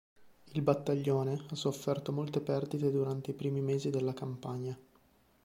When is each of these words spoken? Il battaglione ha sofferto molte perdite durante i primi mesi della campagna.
Il 0.53 0.63
battaglione 0.63 1.45
ha 1.47 1.53
sofferto 1.55 2.11
molte 2.11 2.41
perdite 2.41 2.89
durante 2.89 3.29
i 3.29 3.33
primi 3.35 3.61
mesi 3.61 3.91
della 3.91 4.13
campagna. 4.15 4.75